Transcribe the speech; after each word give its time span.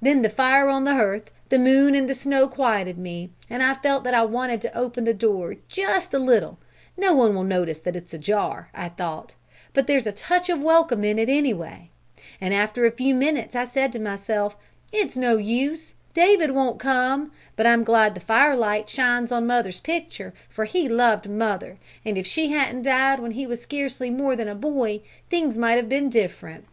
Then 0.00 0.22
the 0.22 0.30
fire 0.30 0.68
on 0.70 0.84
the 0.84 0.94
hearth, 0.94 1.30
the 1.50 1.58
moon 1.58 1.94
and 1.94 2.08
the 2.08 2.14
snow 2.14 2.48
quieted 2.48 2.96
me, 2.96 3.28
and 3.50 3.62
I 3.62 3.74
felt 3.74 4.04
that 4.04 4.14
I 4.14 4.22
wanted 4.22 4.62
to 4.62 4.74
open 4.74 5.04
the 5.04 5.12
door, 5.12 5.56
just 5.68 6.14
a 6.14 6.18
little. 6.18 6.58
No 6.96 7.12
one 7.14 7.34
will 7.34 7.44
notice 7.44 7.78
that 7.80 7.94
it's 7.94 8.14
ajar, 8.14 8.70
I 8.72 8.88
thought, 8.88 9.34
but 9.74 9.86
there's 9.86 10.06
a 10.06 10.12
touch 10.12 10.48
of 10.48 10.62
welcome 10.62 11.04
in 11.04 11.18
it, 11.18 11.28
anyway. 11.28 11.90
And 12.40 12.54
after 12.54 12.86
a 12.86 12.90
few 12.90 13.14
minutes 13.14 13.54
I 13.54 13.66
said 13.66 13.92
to 13.92 13.98
myself: 14.00 14.56
'It's 14.94 15.14
no 15.14 15.36
use, 15.36 15.92
David 16.14 16.52
won't 16.52 16.80
come; 16.80 17.30
but 17.54 17.66
I'm 17.66 17.84
glad 17.84 18.14
the 18.14 18.20
firelight 18.22 18.88
shines 18.88 19.30
on 19.30 19.46
mother's 19.46 19.80
picture, 19.80 20.32
for 20.48 20.64
he 20.64 20.88
loved 20.88 21.28
mother, 21.28 21.76
and 22.02 22.16
if 22.16 22.26
she 22.26 22.48
hadn't 22.48 22.80
died 22.80 23.20
when 23.20 23.32
he 23.32 23.46
was 23.46 23.60
scarcely 23.60 24.08
more 24.08 24.36
than 24.36 24.48
a 24.48 24.54
boy, 24.54 25.02
things 25.28 25.58
might 25.58 25.76
have 25.76 25.90
been 25.90 26.08
different.... 26.08 26.64